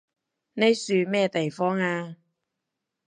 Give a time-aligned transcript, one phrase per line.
[0.53, 2.17] 呢樹咩地方啊？